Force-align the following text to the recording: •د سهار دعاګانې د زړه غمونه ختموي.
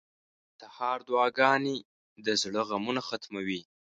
•د 0.59 0.61
سهار 0.69 0.99
دعاګانې 1.09 1.77
د 2.25 2.27
زړه 2.41 2.61
غمونه 2.69 3.01
ختموي. 3.07 3.61